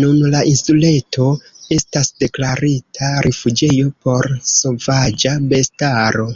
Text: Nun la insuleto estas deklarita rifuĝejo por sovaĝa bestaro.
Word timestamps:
Nun 0.00 0.18
la 0.34 0.42
insuleto 0.50 1.24
estas 1.76 2.12
deklarita 2.24 3.10
rifuĝejo 3.28 3.90
por 4.06 4.30
sovaĝa 4.52 5.34
bestaro. 5.54 6.30